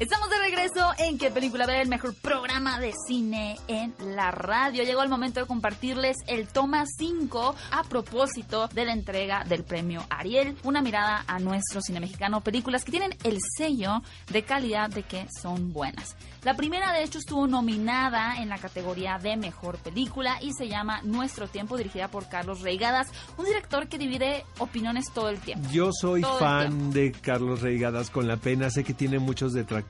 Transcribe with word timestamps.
Estamos 0.00 0.30
de 0.30 0.38
regreso 0.38 0.92
en 0.96 1.18
¿Qué 1.18 1.30
película 1.30 1.66
ver? 1.66 1.82
El 1.82 1.88
mejor 1.90 2.14
programa 2.14 2.80
de 2.80 2.94
cine 3.06 3.58
en 3.68 3.92
la 4.16 4.30
radio. 4.30 4.82
Llegó 4.82 5.02
el 5.02 5.10
momento 5.10 5.40
de 5.40 5.46
compartirles 5.46 6.16
el 6.26 6.48
toma 6.48 6.86
5 6.86 7.54
a 7.70 7.82
propósito 7.82 8.66
de 8.68 8.86
la 8.86 8.94
entrega 8.94 9.44
del 9.44 9.62
premio 9.62 10.02
Ariel. 10.08 10.56
Una 10.64 10.80
mirada 10.80 11.22
a 11.26 11.38
nuestro 11.38 11.82
cine 11.82 12.00
mexicano. 12.00 12.40
Películas 12.40 12.82
que 12.82 12.92
tienen 12.92 13.14
el 13.24 13.40
sello 13.58 14.00
de 14.32 14.42
calidad 14.42 14.88
de 14.88 15.02
que 15.02 15.26
son 15.38 15.74
buenas. 15.74 16.16
La 16.44 16.56
primera, 16.56 16.94
de 16.94 17.02
hecho, 17.02 17.18
estuvo 17.18 17.46
nominada 17.46 18.36
en 18.40 18.48
la 18.48 18.56
categoría 18.56 19.18
de 19.18 19.36
mejor 19.36 19.76
película 19.76 20.38
y 20.40 20.54
se 20.54 20.68
llama 20.68 21.02
Nuestro 21.02 21.46
Tiempo, 21.48 21.76
dirigida 21.76 22.08
por 22.08 22.30
Carlos 22.30 22.62
Reigadas, 22.62 23.08
un 23.36 23.44
director 23.44 23.88
que 23.88 23.98
divide 23.98 24.46
opiniones 24.56 25.12
todo 25.12 25.28
el 25.28 25.38
tiempo. 25.40 25.68
Yo 25.70 25.90
soy 25.92 26.22
Todo 26.22 26.38
fan 26.38 26.90
de 26.90 27.12
Carlos 27.12 27.60
Reigadas 27.60 28.08
con 28.08 28.26
la 28.26 28.38
pena, 28.38 28.70
sé 28.70 28.82
que 28.82 28.94
tiene 28.94 29.18
muchos 29.18 29.52
detractores 29.52 29.89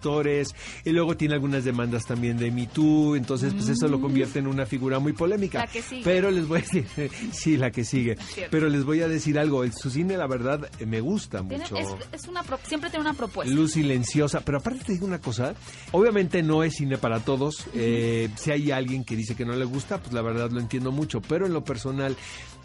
y 0.84 0.90
luego 0.90 1.16
tiene 1.16 1.34
algunas 1.34 1.64
demandas 1.64 2.04
también 2.06 2.38
de 2.38 2.50
Me 2.50 2.66
Too, 2.66 3.16
entonces 3.16 3.52
pues 3.54 3.68
eso 3.68 3.86
lo 3.88 4.00
convierte 4.00 4.38
en 4.38 4.46
una 4.46 4.66
figura 4.66 4.98
muy 4.98 5.12
polémica. 5.12 5.58
Mm. 5.58 5.62
La 5.62 5.66
que 5.72 5.82
sigue. 5.82 6.02
Pero 6.04 6.30
les 6.30 6.46
voy 6.48 6.58
a 6.58 6.62
decir, 6.62 6.86
sí, 7.32 7.56
la 7.56 7.70
que 7.70 7.84
sigue. 7.84 8.16
Pero 8.50 8.68
les 8.68 8.84
voy 8.84 9.00
a 9.02 9.08
decir 9.08 9.38
algo, 9.38 9.64
el- 9.64 9.72
su 9.72 9.90
cine 9.90 10.16
la 10.16 10.26
verdad 10.26 10.68
me 10.86 11.00
gusta 11.00 11.42
mucho. 11.42 11.76
es, 11.76 11.88
es 12.12 12.28
una 12.28 12.42
pro- 12.42 12.58
siempre 12.66 12.90
tiene 12.90 13.02
una 13.04 13.14
propuesta. 13.14 13.54
Luz 13.54 13.72
silenciosa, 13.72 14.40
pero 14.40 14.58
aparte 14.58 14.84
te 14.84 14.92
digo 14.92 15.06
una 15.06 15.20
cosa, 15.20 15.54
obviamente 15.92 16.42
no 16.42 16.62
es 16.64 16.74
cine 16.76 16.98
para 16.98 17.20
todos, 17.20 17.66
eh, 17.74 18.28
si 18.36 18.50
hay 18.50 18.70
alguien 18.70 19.04
que 19.04 19.16
dice 19.16 19.34
que 19.34 19.44
no 19.44 19.54
le 19.54 19.64
gusta, 19.64 19.98
pues 19.98 20.12
la 20.12 20.22
verdad 20.22 20.50
lo 20.50 20.60
entiendo 20.60 20.92
mucho, 20.92 21.20
pero 21.20 21.46
en 21.46 21.52
lo 21.52 21.62
personal, 21.64 22.16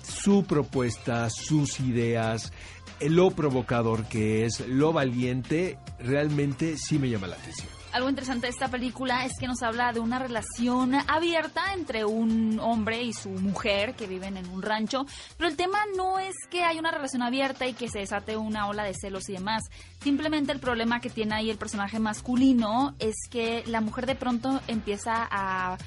su 0.05 0.45
propuesta, 0.45 1.29
sus 1.29 1.79
ideas, 1.79 2.51
eh, 2.99 3.09
lo 3.09 3.31
provocador 3.31 4.05
que 4.05 4.45
es, 4.45 4.65
lo 4.67 4.93
valiente, 4.93 5.77
realmente 5.99 6.77
sí 6.77 6.99
me 6.99 7.09
llama 7.09 7.27
la 7.27 7.35
atención. 7.35 7.67
Algo 7.91 8.09
interesante 8.09 8.47
de 8.47 8.51
esta 8.51 8.67
película 8.67 9.23
es 9.23 9.31
que 9.39 9.47
nos 9.47 9.61
habla 9.63 9.93
de 9.93 10.01
una 10.01 10.19
relación 10.19 10.95
abierta 10.95 11.73
entre 11.73 12.03
un 12.03 12.59
hombre 12.59 13.01
y 13.03 13.13
su 13.13 13.29
mujer 13.29 13.95
que 13.95 14.05
viven 14.05 14.35
en 14.35 14.49
un 14.49 14.61
rancho, 14.61 15.05
pero 15.37 15.49
el 15.49 15.55
tema 15.55 15.79
no 15.95 16.19
es 16.19 16.35
que 16.49 16.63
hay 16.63 16.77
una 16.77 16.91
relación 16.91 17.21
abierta 17.21 17.65
y 17.67 17.73
que 17.73 17.87
se 17.87 17.99
desate 17.99 18.35
una 18.35 18.67
ola 18.67 18.83
de 18.83 18.93
celos 18.93 19.29
y 19.29 19.33
demás. 19.33 19.63
Simplemente 20.01 20.51
el 20.51 20.59
problema 20.59 20.99
que 20.99 21.09
tiene 21.09 21.35
ahí 21.35 21.49
el 21.49 21.57
personaje 21.57 21.99
masculino 21.99 22.95
es 22.99 23.15
que 23.29 23.63
la 23.67 23.79
mujer 23.79 24.07
de 24.07 24.15
pronto 24.15 24.61
empieza 24.67 25.25
a, 25.31 25.77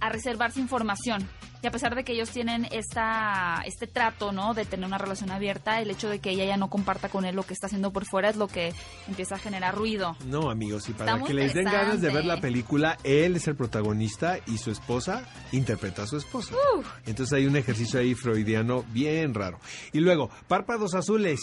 a 0.00 0.08
reservarse 0.10 0.60
información. 0.60 1.26
Y 1.64 1.66
a 1.66 1.70
pesar 1.70 1.94
de 1.94 2.04
que 2.04 2.12
ellos 2.12 2.28
tienen 2.28 2.68
esta, 2.72 3.62
este 3.64 3.86
trato, 3.86 4.32
¿no? 4.32 4.52
De 4.52 4.66
tener 4.66 4.84
una 4.86 4.98
relación 4.98 5.30
abierta, 5.30 5.80
el 5.80 5.90
hecho 5.90 6.10
de 6.10 6.18
que 6.18 6.28
ella 6.28 6.44
ya 6.44 6.58
no 6.58 6.68
comparta 6.68 7.08
con 7.08 7.24
él 7.24 7.34
lo 7.34 7.42
que 7.42 7.54
está 7.54 7.68
haciendo 7.68 7.90
por 7.90 8.04
fuera 8.04 8.28
es 8.28 8.36
lo 8.36 8.48
que 8.48 8.74
empieza 9.08 9.36
a 9.36 9.38
generar 9.38 9.74
ruido. 9.74 10.14
No, 10.26 10.50
amigos, 10.50 10.86
y 10.90 10.92
para 10.92 11.18
que 11.22 11.32
les 11.32 11.54
den 11.54 11.64
ganas 11.64 12.02
de 12.02 12.10
ver 12.12 12.26
la 12.26 12.38
película, 12.42 12.98
él 13.02 13.36
es 13.36 13.48
el 13.48 13.56
protagonista 13.56 14.36
y 14.46 14.58
su 14.58 14.70
esposa 14.70 15.26
interpreta 15.52 16.02
a 16.02 16.06
su 16.06 16.18
esposa. 16.18 16.54
Entonces 17.06 17.32
hay 17.32 17.46
un 17.46 17.56
ejercicio 17.56 17.98
ahí 17.98 18.14
freudiano 18.14 18.84
bien 18.92 19.32
raro. 19.32 19.58
Y 19.94 20.00
luego, 20.00 20.28
Párpados 20.48 20.94
Azules, 20.94 21.40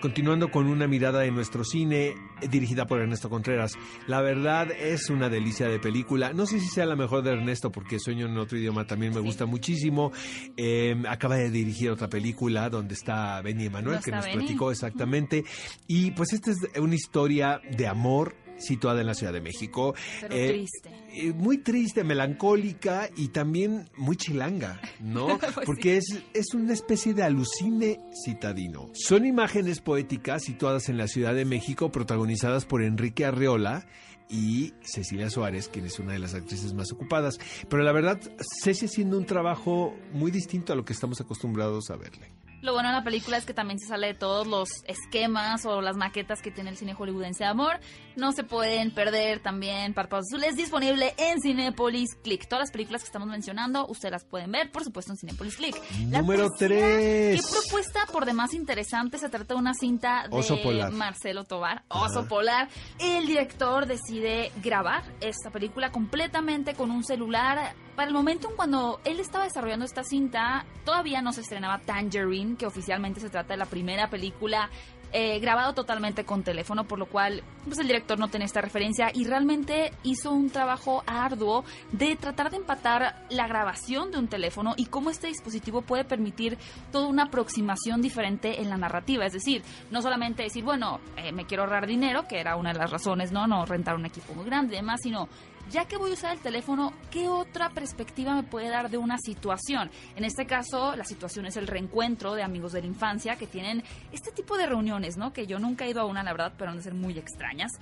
continuando 0.00 0.52
con 0.52 0.68
una 0.68 0.86
mirada 0.86 1.20
de 1.22 1.32
nuestro 1.32 1.64
cine, 1.64 2.14
dirigida 2.48 2.86
por 2.86 3.00
Ernesto 3.00 3.28
Contreras. 3.28 3.72
La 4.06 4.20
verdad 4.20 4.70
es 4.70 5.10
una 5.10 5.28
delicia 5.28 5.66
de 5.66 5.80
película. 5.80 6.32
No 6.32 6.46
sé 6.46 6.60
si 6.60 6.68
sea 6.68 6.86
la 6.86 6.94
mejor 6.94 7.24
de 7.24 7.32
Ernesto, 7.32 7.72
porque 7.72 7.98
Sueño 7.98 8.26
en 8.26 8.38
otro 8.38 8.56
idioma 8.56 8.86
también 8.86 9.12
me 9.12 9.18
Sí. 9.20 9.26
gusta 9.26 9.46
muchísimo. 9.64 10.12
Eh, 10.56 10.94
acaba 11.08 11.36
de 11.36 11.50
dirigir 11.50 11.90
otra 11.90 12.08
película 12.08 12.68
donde 12.68 12.94
está 12.94 13.40
Benny 13.40 13.66
Emanuel, 13.66 13.96
¿No 13.96 14.02
que 14.02 14.10
nos 14.10 14.24
Benny? 14.26 14.36
platicó 14.38 14.70
exactamente. 14.70 15.44
Y 15.86 16.10
pues 16.10 16.32
esta 16.34 16.50
es 16.50 16.58
una 16.78 16.94
historia 16.94 17.60
de 17.76 17.86
amor 17.86 18.36
situada 18.58 19.00
en 19.00 19.06
la 19.06 19.14
Ciudad 19.14 19.32
de 19.32 19.40
México. 19.40 19.94
Pero 20.20 20.34
Eh, 20.34 20.48
triste. 20.48 20.90
eh, 21.12 21.32
muy 21.32 21.58
triste, 21.58 22.04
melancólica 22.04 23.08
y 23.16 23.28
también 23.28 23.88
muy 23.96 24.16
chilanga, 24.16 24.80
¿no? 25.00 25.38
Pues 25.54 25.66
Porque 25.66 25.96
es, 25.96 26.22
es 26.32 26.54
una 26.54 26.72
especie 26.72 27.14
de 27.14 27.22
alucine 27.22 28.00
citadino. 28.24 28.90
Son 28.94 29.24
imágenes 29.26 29.80
poéticas 29.80 30.42
situadas 30.44 30.88
en 30.88 30.96
la 30.98 31.08
Ciudad 31.08 31.34
de 31.34 31.44
México, 31.44 31.90
protagonizadas 31.92 32.64
por 32.64 32.82
Enrique 32.82 33.24
Arreola 33.24 33.86
y 34.28 34.72
Cecilia 34.82 35.28
Suárez, 35.30 35.68
quien 35.68 35.84
es 35.84 35.98
una 35.98 36.12
de 36.14 36.18
las 36.18 36.34
actrices 36.34 36.72
más 36.72 36.90
ocupadas. 36.92 37.38
Pero 37.68 37.82
la 37.82 37.92
verdad, 37.92 38.18
Ceci 38.62 38.86
haciendo 38.86 39.18
un 39.18 39.26
trabajo 39.26 39.94
muy 40.12 40.30
distinto 40.30 40.72
a 40.72 40.76
lo 40.76 40.84
que 40.84 40.92
estamos 40.94 41.20
acostumbrados 41.20 41.90
a 41.90 41.96
verle. 41.96 42.32
Lo 42.64 42.72
bueno 42.72 42.88
de 42.88 42.94
la 42.94 43.04
película 43.04 43.36
es 43.36 43.44
que 43.44 43.52
también 43.52 43.78
se 43.78 43.86
sale 43.86 44.06
de 44.06 44.14
todos 44.14 44.46
los 44.46 44.70
esquemas 44.86 45.66
o 45.66 45.82
las 45.82 45.98
maquetas 45.98 46.40
que 46.40 46.50
tiene 46.50 46.70
el 46.70 46.78
cine 46.78 46.94
hollywoodense 46.94 47.44
de 47.44 47.50
amor. 47.50 47.78
No 48.16 48.32
se 48.32 48.42
pueden 48.42 48.90
perder 48.90 49.40
también 49.40 49.92
Párpados 49.92 50.28
Azules, 50.32 50.56
disponible 50.56 51.12
en 51.18 51.42
Cinepolis 51.42 52.14
Click. 52.22 52.48
Todas 52.48 52.62
las 52.62 52.70
películas 52.70 53.02
que 53.02 53.08
estamos 53.08 53.28
mencionando, 53.28 53.86
ustedes 53.86 54.12
las 54.12 54.24
pueden 54.24 54.50
ver, 54.50 54.72
por 54.72 54.82
supuesto, 54.82 55.12
en 55.12 55.18
Cinepolis 55.18 55.56
Click. 55.56 55.76
La 56.08 56.22
Número 56.22 56.48
tercera, 56.58 56.86
tres. 56.96 57.42
Qué 57.42 57.52
propuesta 57.52 58.00
por 58.10 58.24
demás 58.24 58.54
interesante. 58.54 59.18
Se 59.18 59.28
trata 59.28 59.52
de 59.52 59.60
una 59.60 59.74
cinta 59.74 60.26
de 60.30 60.34
Oso 60.34 60.62
Polar. 60.62 60.90
Marcelo 60.90 61.44
Tobar, 61.44 61.84
Oso 61.88 62.20
Ajá. 62.20 62.28
Polar. 62.28 62.68
El 62.98 63.26
director 63.26 63.84
decide 63.84 64.52
grabar 64.62 65.02
esta 65.20 65.50
película 65.50 65.92
completamente 65.92 66.72
con 66.72 66.90
un 66.90 67.04
celular. 67.04 67.74
Para 67.96 68.08
el 68.08 68.14
momento 68.14 68.50
en 68.50 68.56
cuando 68.56 69.00
él 69.04 69.20
estaba 69.20 69.44
desarrollando 69.44 69.84
esta 69.84 70.02
cinta, 70.02 70.66
todavía 70.84 71.22
no 71.22 71.32
se 71.32 71.42
estrenaba 71.42 71.78
Tangerine, 71.78 72.56
que 72.56 72.66
oficialmente 72.66 73.20
se 73.20 73.30
trata 73.30 73.54
de 73.54 73.58
la 73.58 73.66
primera 73.66 74.10
película 74.10 74.68
eh, 75.16 75.38
grabado 75.38 75.74
totalmente 75.74 76.24
con 76.24 76.42
teléfono, 76.42 76.88
por 76.88 76.98
lo 76.98 77.06
cual 77.06 77.44
pues 77.66 77.78
el 77.78 77.86
director 77.86 78.18
no 78.18 78.26
tenía 78.26 78.46
esta 78.46 78.60
referencia 78.60 79.12
y 79.14 79.24
realmente 79.26 79.92
hizo 80.02 80.32
un 80.32 80.50
trabajo 80.50 81.04
arduo 81.06 81.64
de 81.92 82.16
tratar 82.16 82.50
de 82.50 82.56
empatar 82.56 83.24
la 83.30 83.46
grabación 83.46 84.10
de 84.10 84.18
un 84.18 84.26
teléfono 84.26 84.74
y 84.76 84.86
cómo 84.86 85.10
este 85.10 85.28
dispositivo 85.28 85.82
puede 85.82 86.04
permitir 86.04 86.58
toda 86.90 87.06
una 87.06 87.26
aproximación 87.26 88.02
diferente 88.02 88.60
en 88.60 88.68
la 88.70 88.76
narrativa. 88.76 89.24
Es 89.24 89.34
decir, 89.34 89.62
no 89.92 90.02
solamente 90.02 90.42
decir, 90.42 90.64
bueno, 90.64 90.98
eh, 91.16 91.30
me 91.30 91.46
quiero 91.46 91.62
ahorrar 91.62 91.86
dinero, 91.86 92.26
que 92.26 92.40
era 92.40 92.56
una 92.56 92.72
de 92.72 92.80
las 92.80 92.90
razones, 92.90 93.30
¿no? 93.30 93.46
No 93.46 93.64
rentar 93.66 93.94
un 93.94 94.06
equipo 94.06 94.34
muy 94.34 94.44
grande 94.44 94.74
y 94.74 94.78
demás, 94.78 94.98
sino 95.00 95.28
ya 95.70 95.86
que 95.86 95.96
voy 95.96 96.10
a 96.10 96.14
usar 96.14 96.32
el 96.32 96.40
teléfono, 96.40 96.92
¿qué 97.10 97.28
otra 97.28 97.70
perspectiva 97.70 98.34
me 98.34 98.42
puede 98.42 98.68
dar 98.68 98.90
de 98.90 98.98
una 98.98 99.18
situación? 99.18 99.90
En 100.16 100.24
este 100.24 100.46
caso, 100.46 100.94
la 100.96 101.04
situación 101.04 101.46
es 101.46 101.56
el 101.56 101.66
reencuentro 101.66 102.34
de 102.34 102.42
amigos 102.42 102.72
de 102.72 102.80
la 102.80 102.86
infancia 102.86 103.36
que 103.36 103.46
tienen 103.46 103.82
este 104.12 104.30
tipo 104.30 104.56
de 104.56 104.66
reuniones, 104.66 105.16
¿no? 105.16 105.32
Que 105.32 105.46
yo 105.46 105.58
nunca 105.58 105.84
he 105.84 105.90
ido 105.90 106.00
a 106.00 106.06
una, 106.06 106.22
la 106.22 106.32
verdad, 106.32 106.52
pero 106.56 106.70
han 106.70 106.76
de 106.76 106.82
ser 106.82 106.94
muy 106.94 107.18
extrañas. 107.18 107.72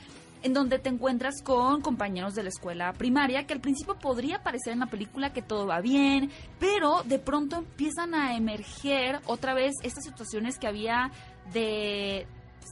En 0.43 0.55
donde 0.55 0.81
te 0.81 0.89
encuentras 0.89 1.41
con 1.43 1.83
compañeros 1.83 2.35
de 2.35 2.43
la 2.43 2.49
escuela 2.49 2.93
primaria 2.95 3.47
que 3.47 3.55
al 3.55 3.61
principio 3.61 3.97
podría 3.97 4.43
parecer 4.43 4.73
en 4.73 4.81
la 4.81 4.87
película 4.87 5.33
que 5.33 5.41
todo 5.41 5.69
va 5.69 5.81
bien, 5.81 6.31
pero 6.59 7.03
de 7.05 7.21
pronto 7.21 7.57
empiezan 7.57 8.15
a 8.15 8.37
emerger 8.37 9.21
otra 9.27 9.55
vez 9.55 9.75
estas 9.83 10.03
situaciones 10.03 10.59
que 10.59 10.67
había 10.67 11.13
de 11.53 12.27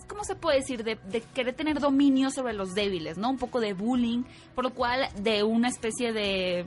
¿cómo 0.06 0.24
se 0.24 0.34
puede 0.34 0.58
decir? 0.60 0.82
De, 0.84 0.96
de 1.10 1.20
querer 1.34 1.54
tener 1.54 1.80
dominio 1.80 2.30
sobre 2.30 2.52
los 2.52 2.74
débiles, 2.74 3.18
¿no? 3.18 3.30
Un 3.30 3.38
poco 3.38 3.60
de 3.60 3.72
bullying, 3.72 4.22
por 4.54 4.64
lo 4.64 4.70
cual 4.74 5.08
de 5.22 5.42
una 5.42 5.68
especie 5.68 6.12
de 6.12 6.64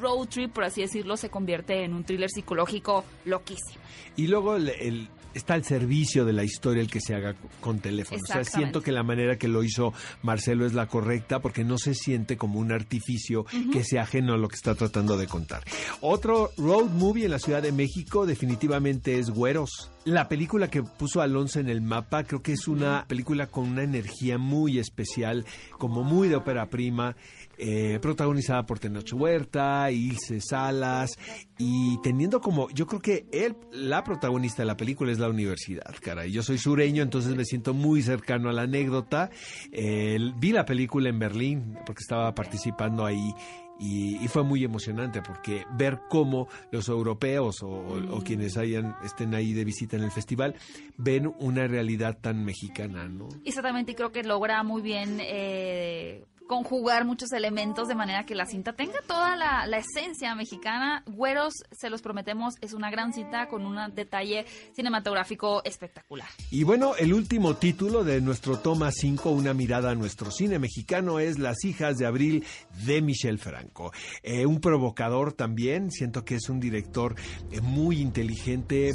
road 0.00 0.28
trip, 0.28 0.52
por 0.52 0.64
así 0.64 0.80
decirlo, 0.82 1.16
se 1.16 1.28
convierte 1.30 1.84
en 1.84 1.94
un 1.94 2.04
thriller 2.04 2.30
psicológico 2.30 3.04
loquísimo. 3.24 3.82
Y 4.16 4.26
luego 4.26 4.56
el, 4.56 4.68
el- 4.68 5.08
está 5.34 5.54
al 5.54 5.64
servicio 5.64 6.26
de 6.26 6.34
la 6.34 6.44
historia 6.44 6.82
el 6.82 6.90
que 6.90 7.00
se 7.00 7.14
haga 7.14 7.34
con 7.62 7.78
teléfono. 7.80 8.20
O 8.22 8.26
sea, 8.26 8.44
siento 8.44 8.82
que 8.82 8.92
la 8.92 9.02
manera 9.02 9.38
que 9.38 9.48
lo 9.48 9.64
hizo 9.64 9.94
Marcelo 10.22 10.66
es 10.66 10.74
la 10.74 10.88
correcta 10.88 11.40
porque 11.40 11.64
no 11.64 11.78
se 11.78 11.94
siente 11.94 12.36
como 12.36 12.60
un 12.60 12.70
artificio 12.70 13.46
que 13.72 13.82
sea 13.82 14.02
ajeno 14.02 14.34
a 14.34 14.36
lo 14.36 14.48
que 14.48 14.56
está 14.56 14.74
tratando 14.74 15.16
de 15.16 15.26
contar. 15.26 15.64
Otro 16.02 16.50
road 16.58 16.90
movie 16.90 17.24
en 17.24 17.30
la 17.30 17.38
Ciudad 17.38 17.62
de 17.62 17.72
México 17.72 18.26
definitivamente 18.26 19.18
es 19.18 19.30
Güeros. 19.30 19.90
La 20.04 20.28
película 20.28 20.68
que 20.68 20.82
puso 20.82 21.20
Alonso 21.20 21.60
en 21.60 21.68
el 21.68 21.80
mapa 21.80 22.24
creo 22.24 22.42
que 22.42 22.52
es 22.52 22.66
una 22.66 23.04
película 23.06 23.46
con 23.46 23.68
una 23.68 23.84
energía 23.84 24.36
muy 24.36 24.80
especial, 24.80 25.44
como 25.78 26.02
muy 26.02 26.26
de 26.26 26.34
ópera 26.34 26.66
prima, 26.66 27.14
eh, 27.56 28.00
protagonizada 28.02 28.66
por 28.66 28.80
Tenoch 28.80 29.12
Huerta, 29.12 29.92
Ilse 29.92 30.40
Salas 30.40 31.16
y 31.56 32.00
teniendo 32.02 32.40
como, 32.40 32.68
yo 32.70 32.88
creo 32.88 33.00
que 33.00 33.26
él, 33.30 33.54
la 33.70 34.02
protagonista 34.02 34.62
de 34.62 34.66
la 34.66 34.76
película 34.76 35.12
es 35.12 35.20
la 35.20 35.28
universidad, 35.28 35.94
caray. 36.00 36.32
Yo 36.32 36.42
soy 36.42 36.58
sureño, 36.58 37.04
entonces 37.04 37.36
me 37.36 37.44
siento 37.44 37.72
muy 37.72 38.02
cercano 38.02 38.48
a 38.50 38.52
la 38.52 38.62
anécdota. 38.62 39.30
Eh, 39.70 40.18
vi 40.36 40.50
la 40.50 40.64
película 40.64 41.10
en 41.10 41.20
Berlín 41.20 41.78
porque 41.86 42.00
estaba 42.00 42.34
participando 42.34 43.06
ahí 43.06 43.32
y, 43.78 44.16
y 44.22 44.28
fue 44.28 44.42
muy 44.44 44.62
emocionante 44.64 45.22
porque 45.22 45.64
ver 45.76 46.00
cómo 46.08 46.48
los 46.70 46.88
europeos 46.88 47.62
o, 47.62 47.68
o- 47.68 48.16
o 48.16 48.22
quienes 48.22 48.56
hayan 48.56 48.94
estén 49.04 49.34
ahí 49.34 49.52
de 49.52 49.64
visita 49.64 49.96
en 49.96 50.02
el 50.04 50.10
festival 50.10 50.54
ven 50.96 51.32
una 51.38 51.66
realidad 51.66 52.18
tan 52.20 52.44
mexicana, 52.44 53.08
¿no? 53.08 53.28
Exactamente, 53.44 53.92
y 53.92 53.94
creo 53.94 54.12
que 54.12 54.22
logra 54.22 54.62
muy 54.62 54.82
bien 54.82 55.18
eh, 55.20 56.24
conjugar 56.52 57.06
muchos 57.06 57.32
elementos 57.32 57.88
de 57.88 57.94
manera 57.94 58.26
que 58.26 58.34
la 58.34 58.44
cinta 58.44 58.74
tenga 58.74 59.00
toda 59.06 59.36
la, 59.36 59.78
esencia 59.78 60.34
mexicana. 60.34 61.02
Güeros, 61.06 61.54
se 61.70 61.88
los 61.88 62.02
prometemos, 62.02 62.56
es 62.60 62.74
una 62.74 62.90
gran 62.90 63.14
cita 63.14 63.48
con 63.48 63.64
un 63.64 63.78
detalle 63.94 64.44
cinematográfico 64.74 65.64
espectacular. 65.64 66.28
Y 66.50 66.64
bueno, 66.64 66.94
el 66.96 67.14
último 67.14 67.56
título 67.56 68.04
de 68.04 68.20
nuestro 68.20 68.58
toma 68.58 68.92
5, 68.92 69.30
una 69.30 69.54
mirada 69.54 69.92
a 69.92 69.94
nuestro 69.94 70.30
cine 70.30 70.58
mexicano, 70.58 71.20
es 71.20 71.38
Las 71.38 71.64
hijas 71.64 71.96
de 71.96 72.04
abril 72.04 72.44
de 72.84 73.00
Michel 73.00 73.38
Franco. 73.38 73.90
Eh, 74.22 74.44
un 74.44 74.60
provocador 74.60 75.32
también, 75.32 75.90
siento 75.90 76.22
que 76.26 76.34
es 76.34 76.50
un 76.50 76.60
director 76.60 77.14
eh, 77.50 77.62
muy 77.62 77.98
inteligente, 77.98 78.92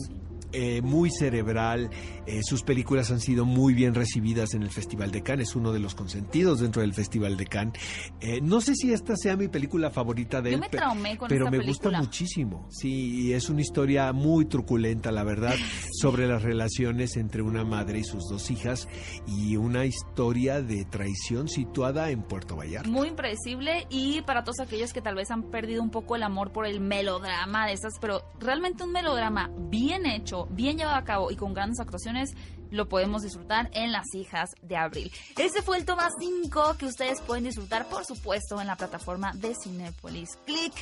eh, 0.51 0.81
muy 0.83 1.09
cerebral. 1.09 1.89
Eh, 2.27 2.41
sus 2.43 2.61
películas 2.61 3.09
han 3.09 3.21
sido 3.21 3.45
muy 3.45 3.73
bien 3.73 3.95
recibidas 3.95 4.53
en 4.53 4.61
el 4.61 4.69
Festival 4.69 5.11
de 5.11 5.23
Cannes. 5.23 5.49
Es 5.49 5.55
uno 5.55 5.71
de 5.71 5.79
los 5.79 5.95
consentidos 5.95 6.59
dentro 6.59 6.81
del 6.81 6.93
Festival 6.93 7.37
de 7.37 7.45
Cannes. 7.45 7.81
Eh, 8.19 8.41
no 8.41 8.59
sé 8.59 8.75
si 8.75 8.91
esta 8.91 9.15
sea 9.15 9.37
mi 9.37 9.47
película 9.47 9.89
favorita 9.91 10.41
de 10.41 10.51
Yo 10.51 10.55
él, 10.55 10.61
me 10.61 10.69
traumé 10.69 11.17
con 11.17 11.29
pero 11.29 11.45
esta 11.45 11.57
me 11.57 11.65
gusta 11.65 11.89
muchísimo. 11.91 12.67
Sí, 12.69 13.27
y 13.27 13.33
es 13.33 13.49
una 13.49 13.61
historia 13.61 14.11
muy 14.11 14.45
truculenta, 14.45 15.11
la 15.11 15.23
verdad, 15.23 15.55
sobre 16.01 16.27
las 16.27 16.43
relaciones 16.43 17.15
entre 17.15 17.41
una 17.41 17.63
madre 17.63 17.99
y 17.99 18.03
sus 18.03 18.27
dos 18.29 18.51
hijas 18.51 18.89
y 19.25 19.55
una 19.55 19.85
historia 19.85 20.61
de 20.61 20.83
traición 20.83 21.47
situada 21.47 22.09
en 22.09 22.23
Puerto 22.23 22.57
Vallarta. 22.57 22.89
Muy 22.89 23.07
impredecible 23.07 23.87
y 23.89 24.21
para 24.23 24.43
todos 24.43 24.59
aquellos 24.59 24.91
que 24.91 25.01
tal 25.01 25.15
vez 25.15 25.31
han 25.31 25.43
perdido 25.43 25.81
un 25.81 25.91
poco 25.91 26.17
el 26.17 26.23
amor 26.23 26.51
por 26.51 26.65
el 26.65 26.81
melodrama 26.81 27.67
de 27.67 27.73
esas, 27.73 27.93
pero 28.01 28.21
realmente 28.39 28.83
un 28.83 28.91
melodrama 28.91 29.49
bien 29.69 30.05
hecho, 30.05 30.47
bien 30.51 30.77
llevado 30.77 30.97
a 30.97 31.03
cabo 31.03 31.31
y 31.31 31.37
con 31.37 31.53
grandes 31.53 31.79
actuaciones, 31.79 32.16
lo 32.71 32.87
podemos 32.87 33.23
disfrutar 33.23 33.69
en 33.73 33.91
Las 33.91 34.13
Hijas 34.13 34.49
de 34.61 34.77
Abril. 34.77 35.11
Ese 35.37 35.61
fue 35.61 35.77
el 35.77 35.85
toma 35.85 36.09
5 36.19 36.75
que 36.77 36.85
ustedes 36.85 37.21
pueden 37.21 37.45
disfrutar, 37.45 37.87
por 37.87 38.05
supuesto, 38.05 38.59
en 38.61 38.67
la 38.67 38.75
plataforma 38.75 39.31
de 39.33 39.55
Cinepolis. 39.55 40.29
Click. 40.45 40.73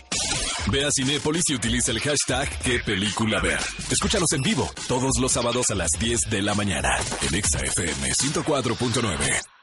Ve 0.71 0.85
a 0.85 0.89
Cinépolis 0.91 1.43
y 1.49 1.55
utiliza 1.55 1.91
el 1.91 1.99
hashtag 1.99 2.49
qué 2.63 2.79
película 2.79 3.39
ver. 3.39 3.59
Escúchanos 3.91 4.31
en 4.33 4.41
vivo 4.41 4.69
todos 4.87 5.19
los 5.19 5.31
sábados 5.31 5.69
a 5.69 5.75
las 5.75 5.89
10 5.99 6.29
de 6.29 6.41
la 6.41 6.55
mañana 6.55 6.89
en 7.27 7.35
Exa 7.35 7.59
FM 7.59 8.11
104.9. 8.13 9.54